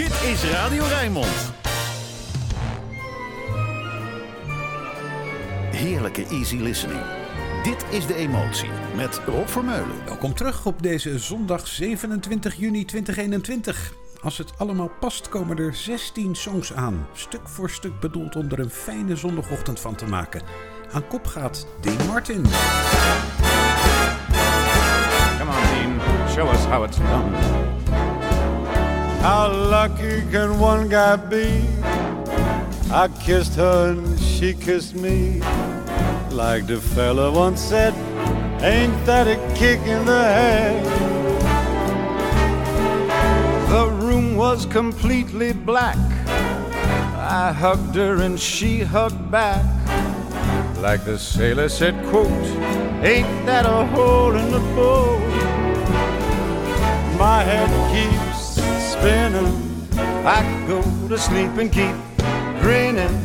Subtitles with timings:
[0.00, 1.52] Dit is Radio Rijnmond.
[5.70, 7.00] Heerlijke easy listening.
[7.62, 10.04] Dit is De Emotie met Rob Vermeulen.
[10.04, 13.92] Welkom terug op deze zondag 27 juni 2021.
[14.22, 17.06] Als het allemaal past komen er 16 songs aan.
[17.12, 20.42] Stuk voor stuk bedoeld om er een fijne zondagochtend van te maken.
[20.92, 22.42] Aan kop gaat Dean Martin.
[25.38, 26.00] Come on, Dean.
[26.30, 27.79] Show us how it's done.
[29.20, 31.62] How lucky can one guy be?
[32.90, 35.40] I kissed her and she kissed me.
[36.30, 37.92] Like the fella once said,
[38.62, 40.84] ain't that a kick in the head?
[43.68, 45.98] The room was completely black.
[47.18, 49.66] I hugged her and she hugged back.
[50.78, 52.46] Like the sailor said, quote,
[53.04, 55.20] ain't that a hole in the boat?
[57.18, 58.29] My head keeps
[59.00, 59.52] spinning.
[60.26, 61.96] I go to sleep and keep
[62.60, 63.16] grinning.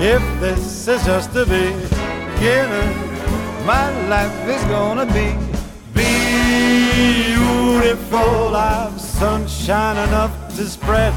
[0.00, 2.94] If this is just the beginning,
[3.64, 5.36] my life is gonna be
[5.94, 7.36] beautiful.
[8.56, 11.14] I've sunshine enough to spread.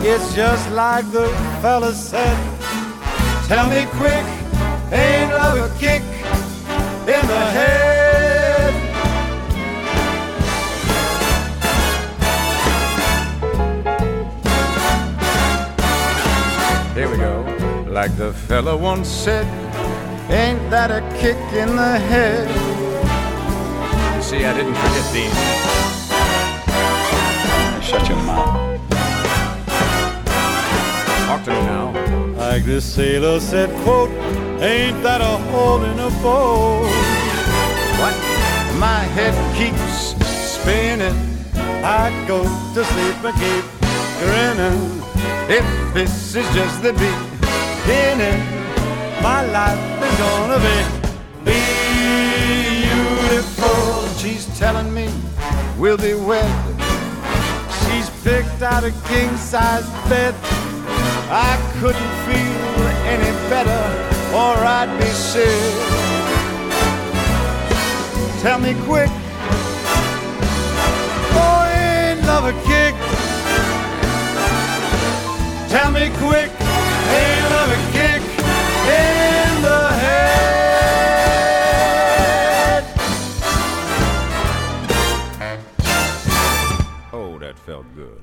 [0.00, 1.28] It's just like the
[1.62, 2.36] fella said.
[3.46, 4.26] Tell me quick,
[4.90, 6.02] ain't love a kick
[7.06, 7.91] in the head?
[18.02, 19.46] Like the fella once said,
[20.28, 22.48] ain't that a kick in the head?
[24.16, 25.30] You see, I didn't forget Dean.
[27.80, 28.80] Shut your mouth.
[31.26, 31.92] Talk to me now.
[32.36, 34.10] Like the sailor said, quote,
[34.60, 36.90] ain't that a hole in a boat?
[38.00, 38.16] What?
[38.80, 40.16] My head keeps
[40.56, 41.14] spinning.
[41.84, 42.42] I go
[42.74, 43.64] to sleep and keep
[44.18, 45.02] grinning.
[45.48, 46.92] If this is just the
[47.84, 48.40] beginning,
[49.22, 50.78] my life is gonna be
[52.80, 54.08] beautiful.
[54.18, 55.08] She's telling me
[55.78, 56.50] we'll be wed.
[57.80, 60.34] She's picked out a king size bed.
[61.30, 63.84] I couldn't feel any better,
[64.34, 65.74] or I'd be sick.
[68.42, 69.10] Tell me quick,
[71.34, 72.94] oh, ain't love a kick?
[75.70, 76.50] Tell me quick,
[77.20, 77.41] ain't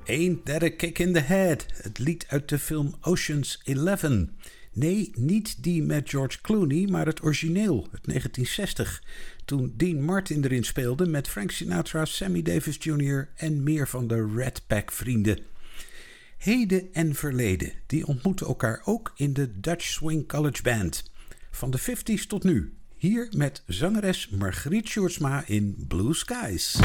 [0.09, 1.65] Ain't That a Kick in the Head?
[1.81, 4.37] Het lied uit de film Ocean's Eleven.
[4.71, 9.03] Nee, niet die met George Clooney, maar het origineel, het 1960.
[9.45, 13.29] Toen Dean Martin erin speelde met Frank Sinatra, Sammy Davis Jr.
[13.35, 15.39] en meer van de Red Pack vrienden.
[16.37, 21.11] Heden en verleden, die ontmoeten elkaar ook in de Dutch Swing College Band.
[21.51, 22.73] Van de 50s tot nu.
[22.97, 26.79] Hier met zangeres Margriet Sjoerdsma in Blue Skies.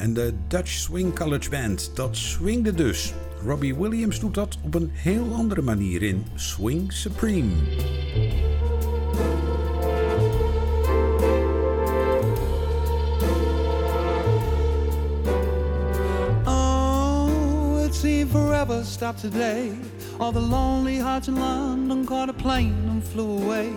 [0.00, 1.90] En de Dutch Swing College Band.
[1.94, 3.12] Dat swingde dus.
[3.44, 7.50] Robbie Williams doet dat op een heel andere manier in Swing Supreme.
[16.44, 19.70] Oh, it seemed forever stopped today.
[20.18, 23.68] All the lonely hearts in London caught a plane and flew away.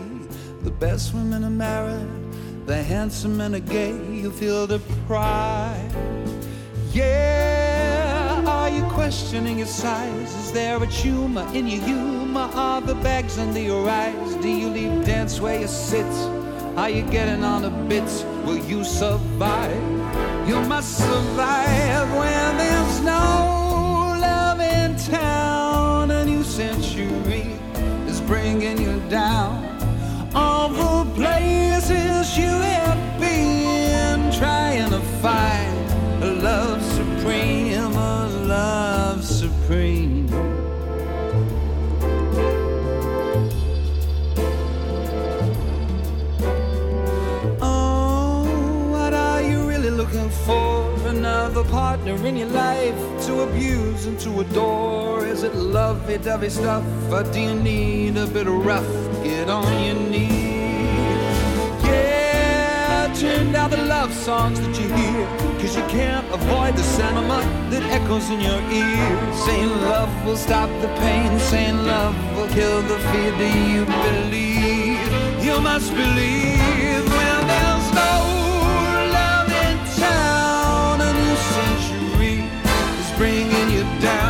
[0.64, 2.08] The best women are married,
[2.66, 3.96] the handsome men are gay.
[4.22, 6.13] You feel the pride.
[6.94, 10.32] Yeah, are you questioning your size?
[10.36, 12.48] Is there a tumor in your humor?
[12.54, 14.36] Are the bags under your eyes?
[14.36, 16.06] Do you leave dance where you sit?
[16.78, 18.04] Are you getting on a bit?
[18.46, 19.76] Will you survive?
[20.48, 26.12] You must survive when there's no love in town.
[26.12, 27.58] A new century
[28.06, 29.66] is bringing you down.
[30.36, 32.73] All the places you
[51.74, 55.26] partner in your life to abuse and to adore?
[55.26, 58.92] Is it lovey dovey stuff, or do you need a bit of rough?
[59.24, 61.40] Get on your knees.
[61.84, 65.26] Yeah, turn down the love songs that you hear,
[65.60, 69.34] cause you can't avoid the sentiment that echoes in your ear.
[69.46, 73.32] Saying love will stop the pain, saying love will kill the fear.
[73.42, 75.44] Do you believe?
[75.44, 77.13] You must believe
[84.02, 84.23] down.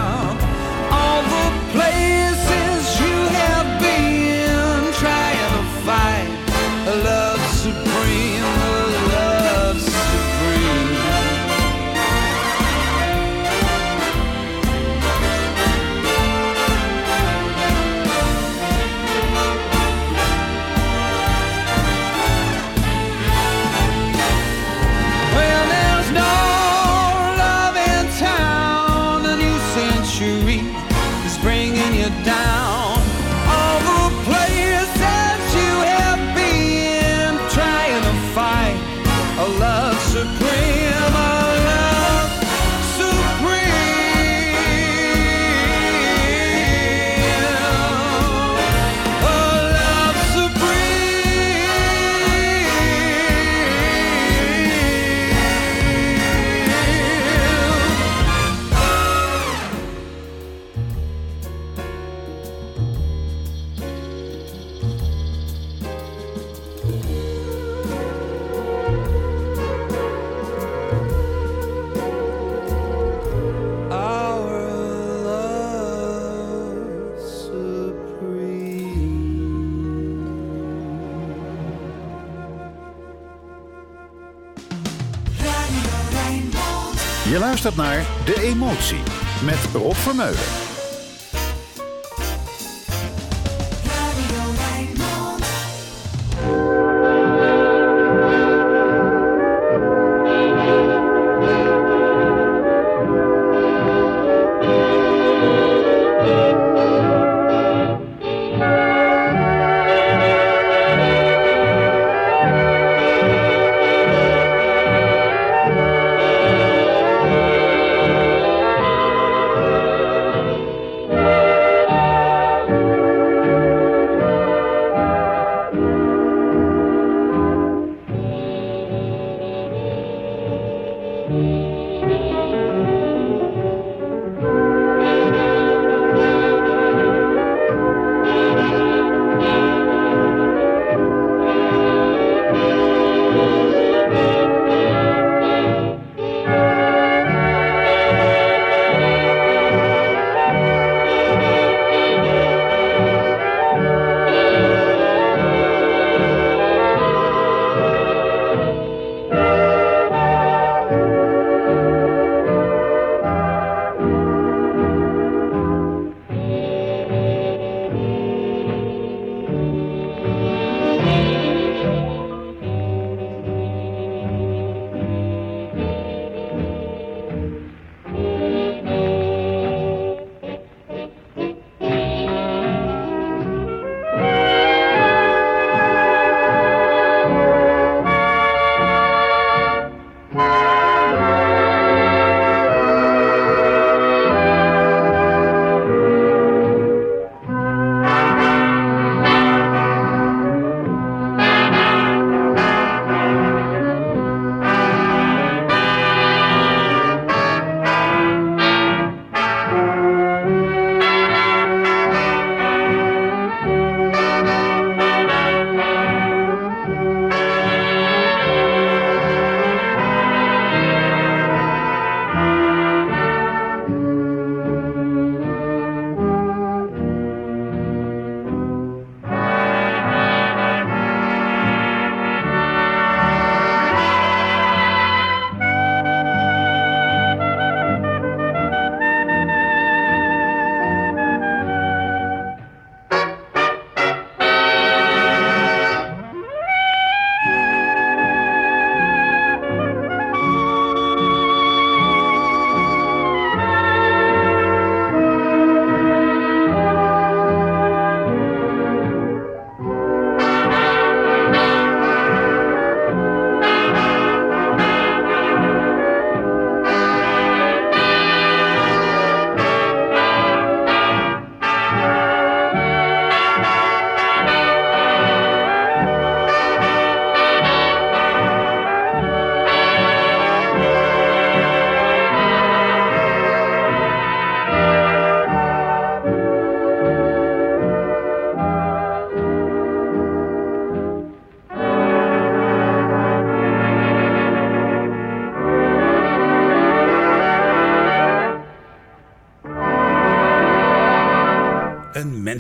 [89.44, 90.63] Met Rob Vermeulen.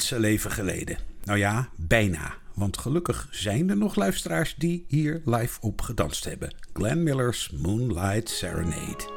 [0.03, 0.97] Mensenleven geleden.
[1.23, 2.33] Nou ja, bijna.
[2.53, 6.55] Want gelukkig zijn er nog luisteraars die hier live op gedanst hebben.
[6.73, 9.11] Glenn Miller's Moonlight Serenade.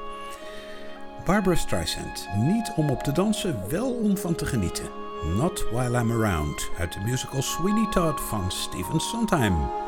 [1.24, 2.28] Barbara Streisand.
[2.36, 4.88] Niet om op te dansen, wel om van te genieten.
[5.36, 9.85] Not While I'm Around uit de musical Sweeney Todd van Stephen Sondheim.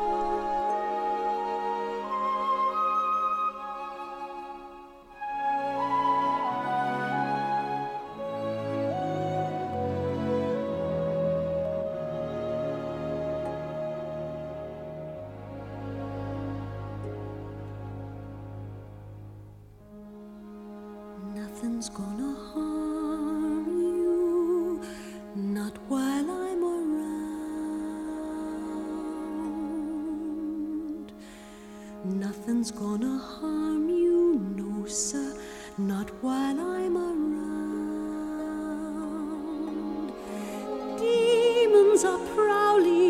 [32.05, 35.35] Nothing's gonna harm you, no, sir,
[35.77, 37.33] not while I'm around.
[40.97, 43.08] Demons are prowling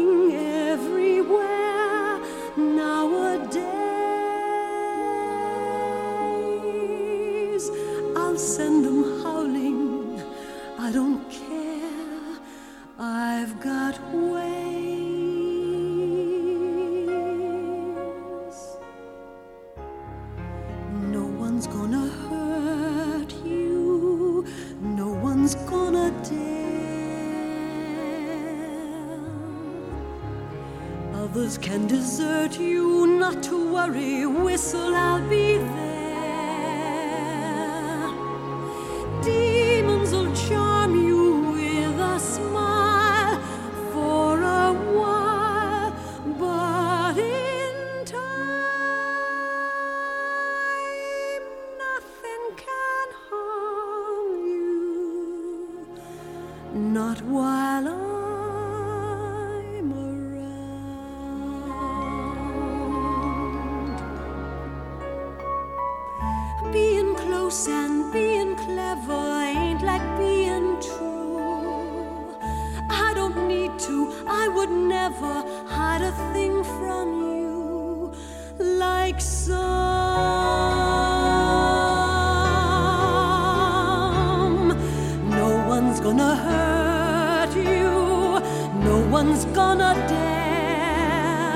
[89.69, 91.49] gonna dare.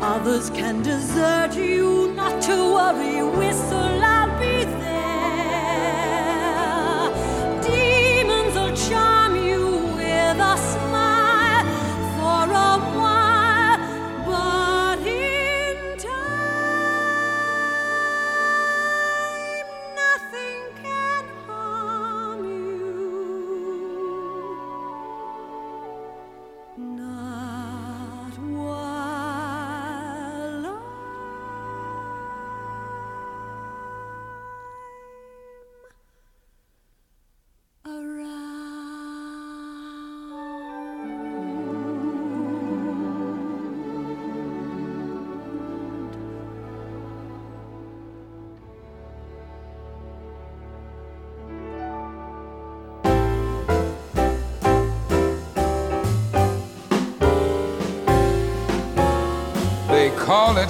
[0.00, 4.01] Others can desert you, not to worry, whistle,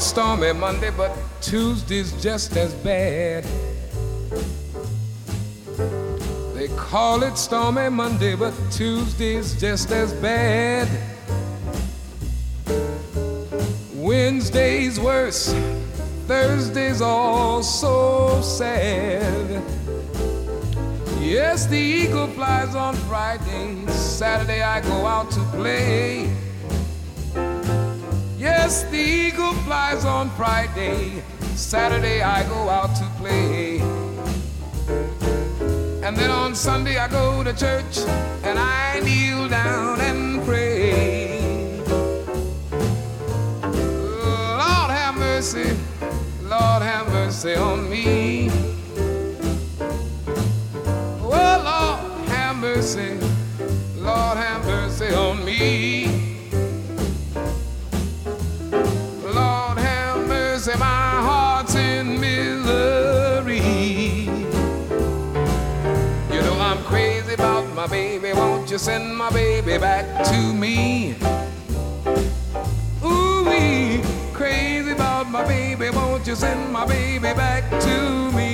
[0.03, 3.45] stormy Monday, but Tuesday's just as bad.
[6.55, 10.89] They call it stormy Monday, but Tuesday's just as bad.
[13.95, 15.55] Wednesday's worse,
[16.27, 19.63] Thursday's all so sad.
[21.21, 26.42] Yes, the eagle flies on Friday, Saturday I go out to play.
[28.65, 31.21] Yes, the eagle flies on Friday.
[31.57, 33.81] Saturday I go out to play.
[36.07, 37.99] And then on Sunday I go to church
[38.45, 41.81] and I kneel down and pray.
[44.63, 45.77] Lord have mercy,
[46.45, 48.52] Lord have mercy on me.
[68.83, 71.15] Send my baby back to me?
[73.05, 75.89] Ooh, wee, crazy about my baby.
[75.91, 78.52] Won't you send my baby back to me?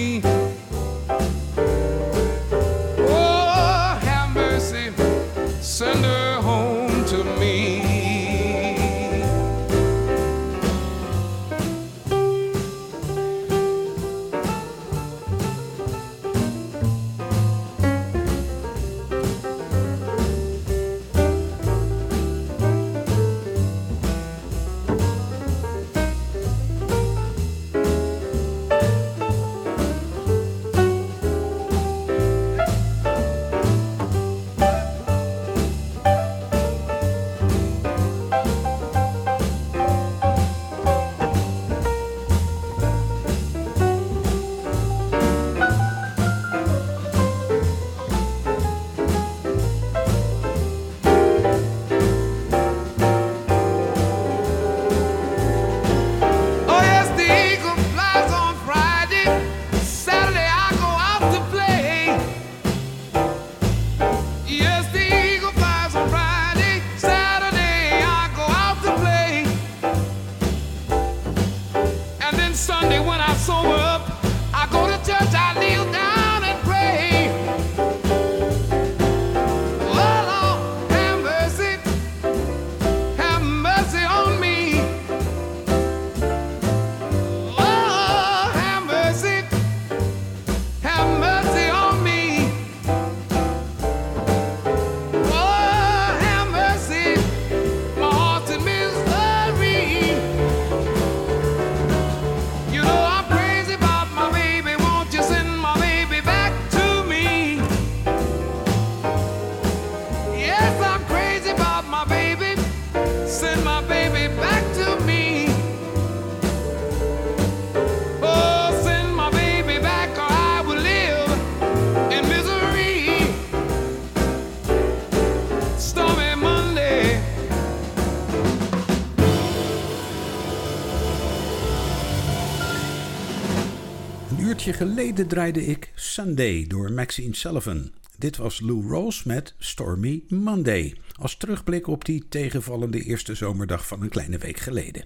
[134.73, 137.91] Geleden draaide ik Sunday door Maxine Sullivan.
[138.19, 140.97] Dit was Lou Rawls met Stormy Monday.
[141.13, 145.05] Als terugblik op die tegenvallende eerste zomerdag van een kleine week geleden.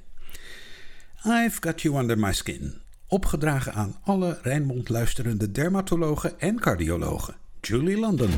[1.25, 2.75] I've Got You Under My Skin.
[3.09, 7.35] Opgedragen aan alle Rijnmond luisterende dermatologen en cardiologen.
[7.61, 8.31] Julie London.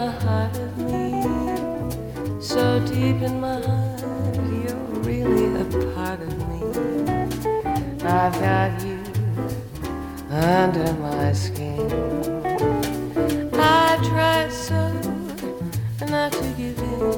[0.00, 1.12] The heart of me.
[2.40, 6.60] So deep in my heart, you're really a part of me.
[8.20, 9.00] I've got you
[10.30, 11.84] under my skin.
[13.52, 14.80] I tried so
[16.08, 17.14] not to give in.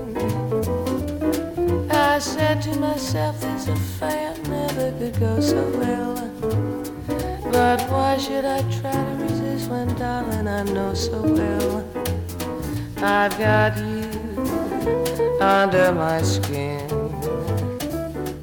[1.88, 6.14] I said to myself, this affair never could go so well.
[7.52, 12.01] But why should I try to resist when, darling, I know so well
[13.04, 14.04] I've got you
[15.40, 16.88] under my skin.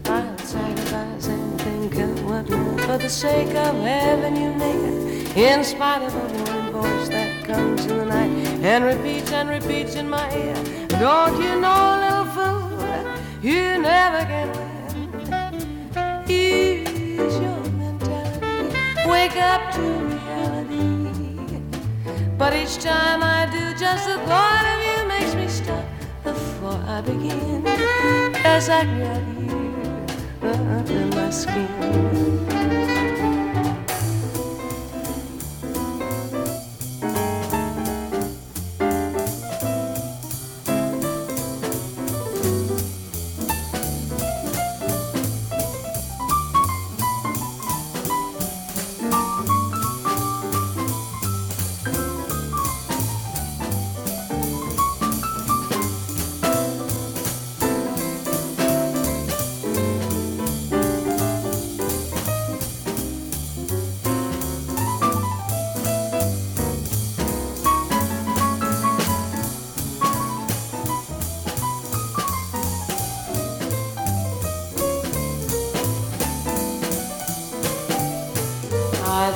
[0.06, 5.00] I'll sacrifice and think of what not, for the sake of having you near.
[5.38, 8.30] In spite of a warning voice that comes in the night
[8.62, 10.56] and repeats and repeats in my ear.
[10.90, 12.70] Don't you know, little fool,
[13.42, 14.68] you never can win.
[16.28, 20.09] Your mentality, wake up to
[22.70, 25.84] each time I do, just the thought of you makes me stop
[26.24, 27.66] before I begin.
[28.46, 32.89] As I got you under my skin.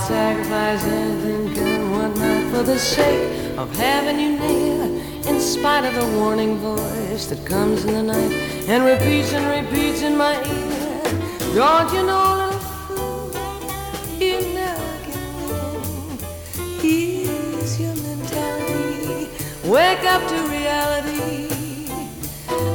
[0.07, 4.83] Sacrifice anything and whatnot for the sake of having you near.
[5.29, 8.33] In spite of the warning voice that comes in the night
[8.67, 11.03] and repeats and repeats in my ear.
[11.55, 13.31] Don't you know, little fool,
[14.19, 16.19] you never can win.
[16.83, 19.29] Use your mentality.
[19.63, 21.47] wake up to reality.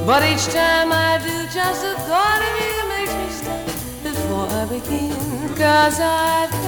[0.07, 3.67] But each time I do, just the thought of you makes me stop
[4.03, 5.55] before I begin.
[5.57, 6.67] Cause I've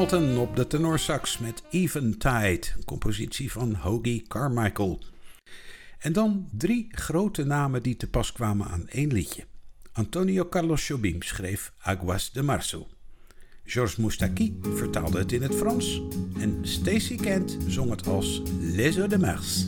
[0.00, 5.00] Hamilton op de tenorsax met Eventide, een compositie van Hoagie Carmichael.
[5.98, 9.44] En dan drie grote namen die te pas kwamen aan één liedje.
[9.92, 12.86] Antonio Carlos Jobim schreef Aguas de Marzo.
[13.64, 16.02] Georges Moustaki vertaalde het in het Frans.
[16.38, 19.66] En Stacy Kent zong het als Les Eaux de Mars.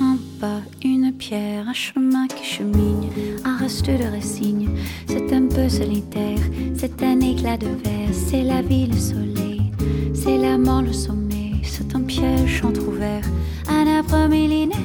[0.00, 3.08] Un pas, une pierre, un chemin qui chemine,
[3.44, 4.70] un reste de résigne.
[5.06, 6.38] C'est un peu solitaire,
[6.74, 9.70] c'est un éclat de verre, c'est la vie, le soleil,
[10.14, 13.24] c'est la mort, le sommeil, c'est un piège entrouvert,
[13.68, 14.78] un arbre millénaire,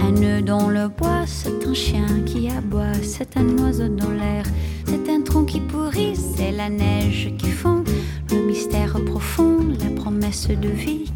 [0.00, 4.44] un nœud dans le bois, c'est un chien qui aboie, c'est un oiseau dans l'air,
[4.84, 7.82] c'est un tronc qui pourrit, c'est la neige qui fond,
[8.30, 11.10] le mystère profond, la promesse de vie.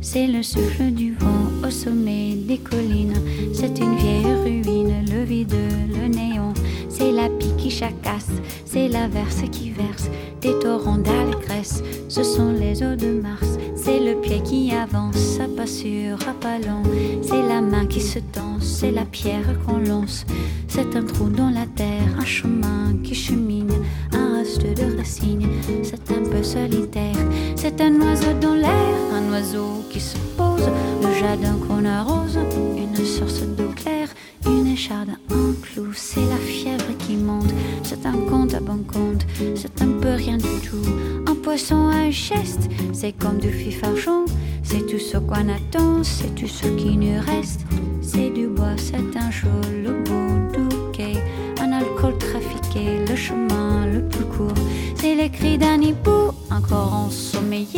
[0.00, 3.20] C'est le souffle du vent au sommet des collines.
[3.52, 5.54] C'est une vieille ruine, le vide,
[5.88, 6.54] le néant.
[6.88, 8.30] C'est la pie qui chacasse,
[8.64, 10.08] c'est l'averse qui verse
[10.40, 11.82] des torrents d'allégresse.
[12.08, 13.58] Ce sont les eaux de Mars.
[13.76, 16.82] C'est le pied qui avance, à pas sûr, à pas lent.
[17.22, 20.26] C'est la main qui se tend, c'est la pierre qu'on lance.
[20.66, 23.72] C'est un trou dans la terre, un chemin qui chemine,
[24.12, 25.48] un reste de racines.
[25.82, 27.16] C'est un peu solitaire,
[27.56, 30.68] c'est un oiseau dans l'air, un oiseau qui se pose,
[31.02, 32.38] le jardin qu'on arrose,
[32.76, 34.08] une source d'eau claire,
[34.46, 39.26] une écharde, un clou, c'est la fièvre qui monte, c'est un compte à bon compte,
[39.54, 40.86] c'est un peu rien du tout,
[41.26, 44.24] un poisson à une cheste, c'est comme du fif argent,
[44.62, 47.60] c'est tout ce qu'on attend, c'est tout ce qui nous reste,
[48.02, 51.16] c'est du bois, c'est un jour, le bout du quai,
[51.60, 54.64] un alcool trafiqué, le chemin le plus court,
[54.96, 57.77] c'est les cris d'un hibou, encore ensommeillé,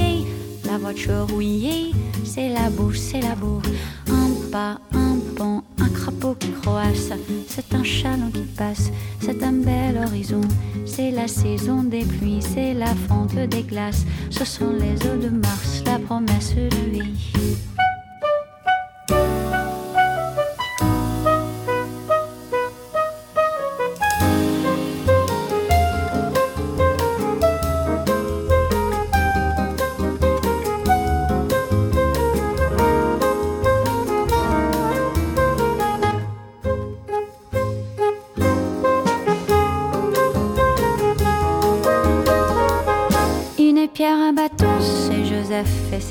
[0.70, 1.92] la voiture rouillée,
[2.24, 3.62] c'est la bouche, c'est la bourre.
[4.08, 7.10] Un pas, un pont, un crapaud qui croasse.
[7.48, 10.42] C'est un chaland qui passe, c'est un bel horizon.
[10.86, 14.04] C'est la saison des pluies, c'est la fonte des glaces.
[14.30, 17.69] Ce sont les eaux de Mars, la promesse de vie.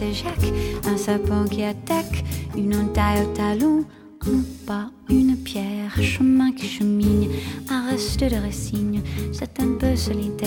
[0.02, 2.24] Un serpent qui attaque,
[2.56, 3.84] une entaille au talon,
[4.22, 7.28] un pas, une pierre, chemin qui chemine,
[7.70, 9.02] un reste de racine,
[9.34, 10.39] c'est un peu solide.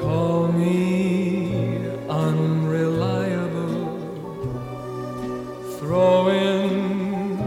[0.00, 3.98] call me unreliable,
[5.78, 7.38] throw in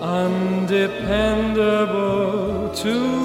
[0.00, 3.21] undependable too.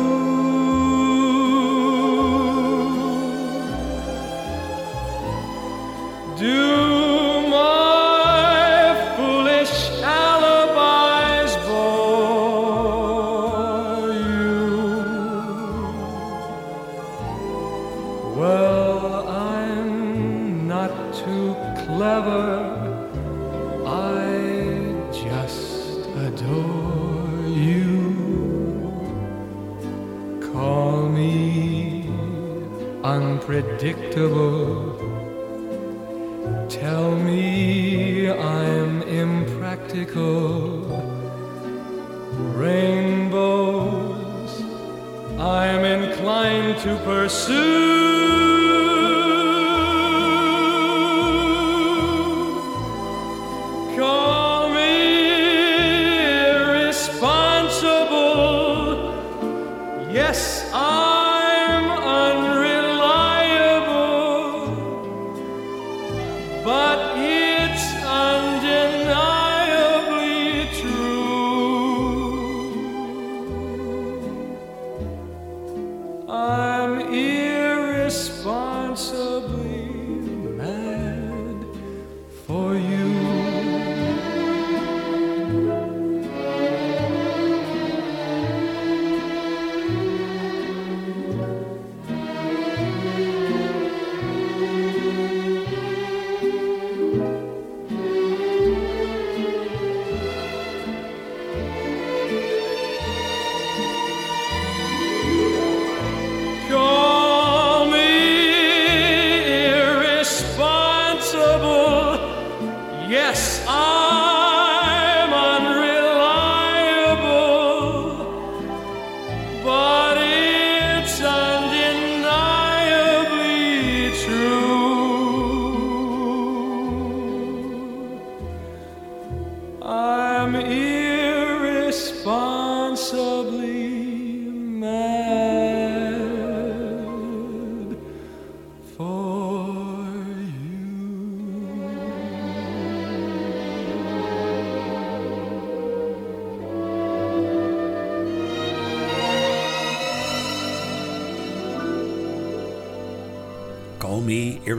[33.77, 34.97] predictable.
[36.67, 40.79] Tell me I'm impractical.
[42.55, 43.81] Rainbows
[45.39, 48.06] I'm inclined to pursue.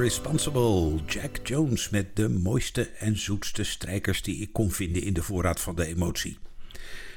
[0.08, 0.98] Responsible.
[1.06, 5.60] Jack Jones met de mooiste en zoetste strijkers die ik kon vinden in de voorraad
[5.60, 6.38] van de emotie.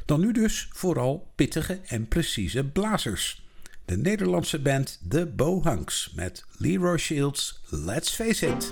[0.05, 3.45] Dan nu dus vooral pittige en precieze blazers.
[3.85, 8.71] De Nederlandse band The Bohunks met Leroy Shields Let's Face It.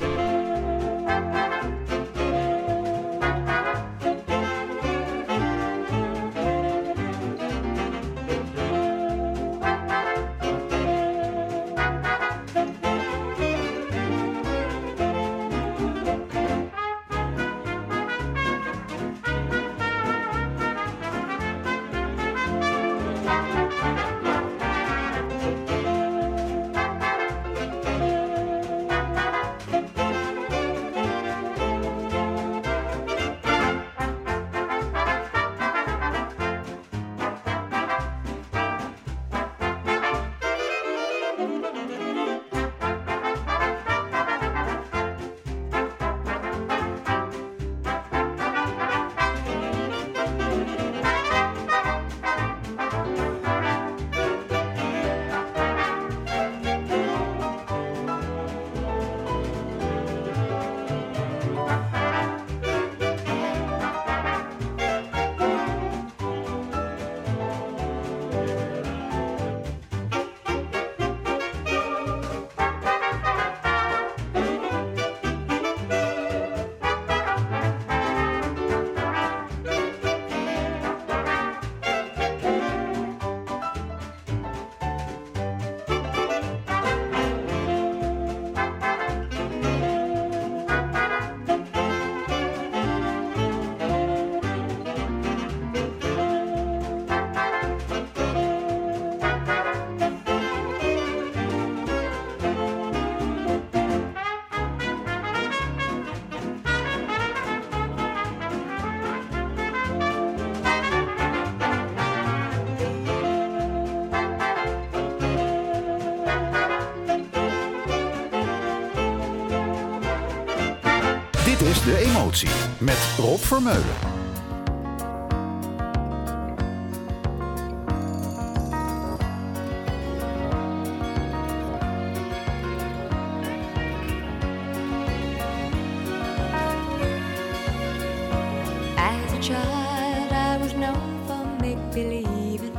[138.96, 142.78] As a child, I was known for make believing.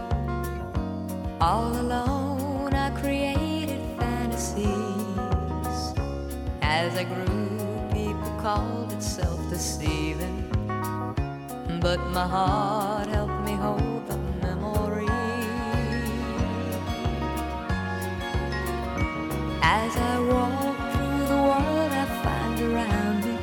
[1.40, 4.66] All alone, I created fantasies.
[6.62, 10.38] As I grew, people called it self deceiving.
[11.80, 15.08] But my heart helped me hold the memory.
[19.62, 23.34] As I walk through the world, I find around me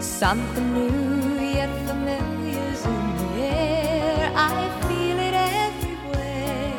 [0.00, 4.32] something new yet familiar's in the air.
[4.34, 5.36] I feel it
[5.66, 6.78] everywhere,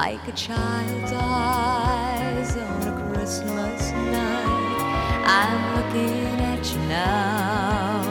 [0.00, 3.82] like a child's eyes on a Christmas
[4.16, 4.62] night.
[5.24, 5.61] I'm
[5.92, 8.02] looking at you now,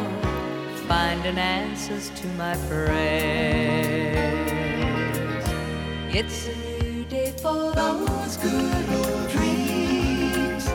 [0.88, 3.02] finding answers to my prayers.
[6.14, 10.68] It's a new day for those good old dreams.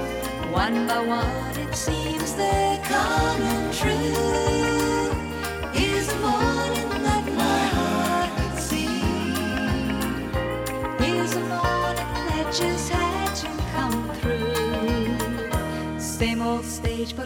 [0.51, 3.66] One by one, it seems they're coming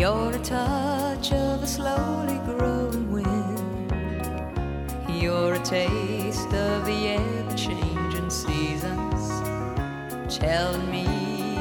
[0.00, 3.92] You're a touch of a slowly growing wind.
[5.10, 9.28] You're a taste of the ever changing seasons.
[10.34, 11.04] Telling me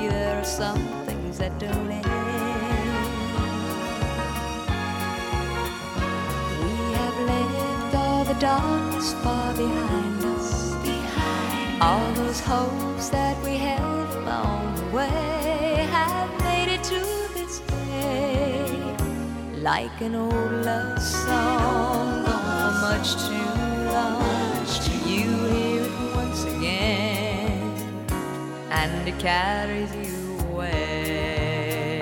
[0.08, 2.06] there are some things that don't end.
[6.62, 10.76] We have left all the darkness far behind us.
[10.76, 17.19] Behind all those hopes that we held along the way have made it to.
[19.62, 23.52] Like an old love song, gone for much too
[23.92, 24.40] long.
[25.06, 27.76] You hear it once again
[28.72, 32.00] and it carries you away.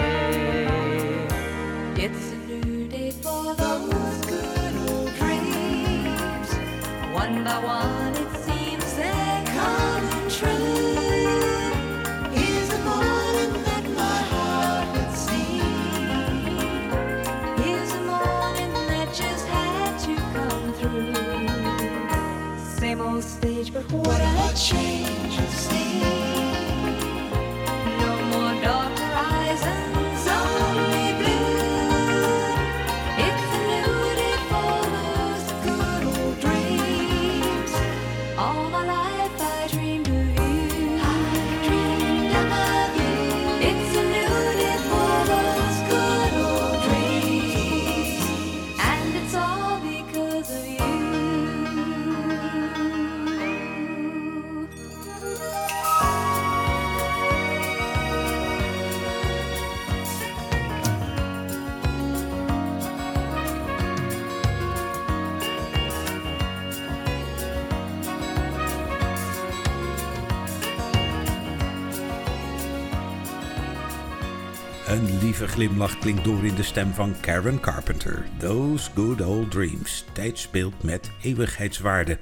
[1.95, 6.49] It's a new day for those good old dreams.
[7.11, 8.16] One by one,
[24.67, 25.16] change
[74.87, 78.25] Een lieve glimlach klinkt door in de stem van Karen Carpenter.
[78.39, 80.05] Those good old dreams.
[80.13, 82.19] Tijd speelt met eeuwigheidswaarde.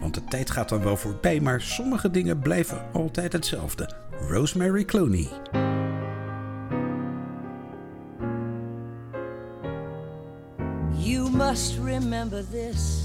[0.00, 3.90] Want de tijd gaat dan wel voorbij, maar sommige dingen blijven altijd hetzelfde.
[4.28, 5.28] Rosemary Clooney.
[10.96, 13.02] You must remember this.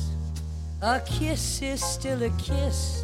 [0.84, 3.04] A kiss is still a kiss.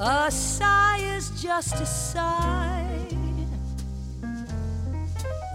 [0.00, 3.21] A sigh is just a sigh.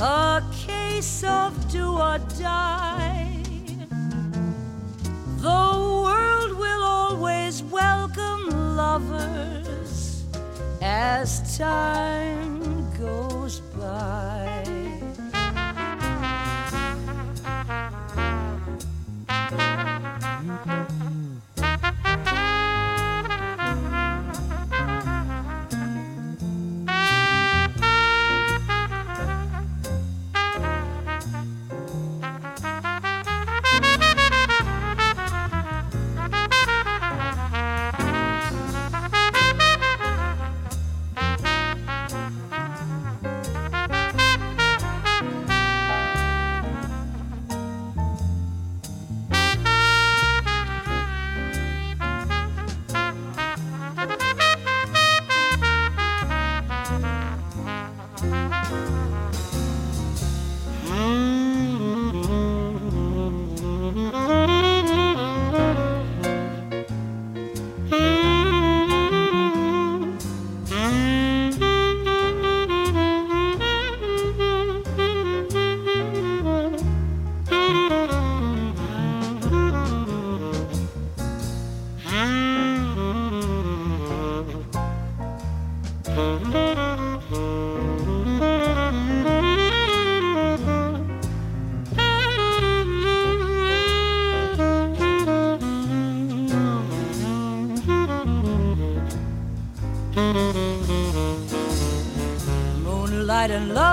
[0.00, 3.30] a case of do or die.
[5.38, 5.72] The
[6.04, 10.24] world will always welcome lovers
[10.82, 14.43] as time goes by.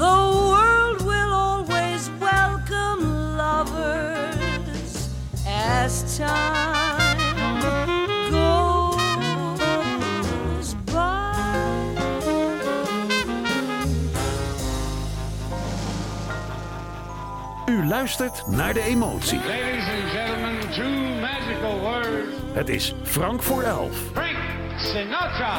[0.00, 5.10] The world will always welcome lovers
[5.46, 7.18] as time
[8.30, 9.04] goes
[10.86, 11.36] by.
[17.66, 19.38] U luistert naar de emotie.
[19.38, 22.36] Ladies and gentlemen, two magical words.
[22.52, 23.96] Het is Frank voor elf.
[24.12, 24.36] Frank
[24.76, 25.58] Sinatra.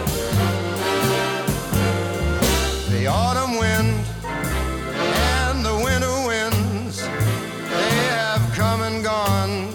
[3.01, 9.69] The autumn wind and the winter winds, they have come and gone.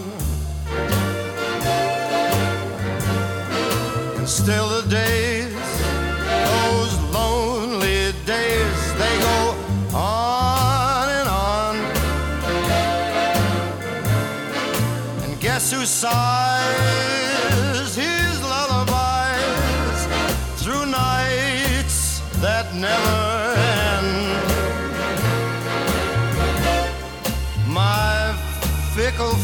[4.15, 5.53] And still the days,
[6.53, 9.55] those lonely days, they go
[9.93, 11.75] on and on.
[15.25, 16.46] And guess who sighs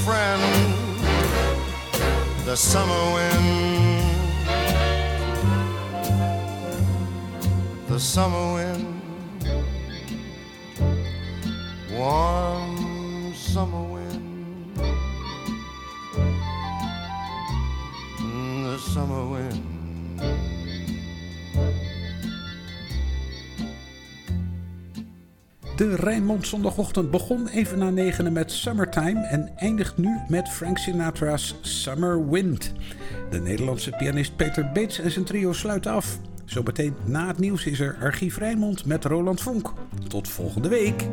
[0.04, 0.41] friend,
[2.45, 3.54] the summer wind.
[7.88, 9.01] The summer wind,
[11.91, 14.76] warm summer wind,
[18.66, 19.72] the summer wind.
[25.84, 31.56] De Rijnmond zondagochtend begon even na negenen met Summertime en eindigt nu met Frank Sinatra's
[31.62, 32.72] Summer Wind.
[33.30, 36.20] De Nederlandse pianist Peter Beets en zijn trio sluiten af.
[36.46, 39.74] Zometeen na het nieuws is er Archief Rijnmond met Roland Vonk.
[40.08, 41.08] Tot volgende week.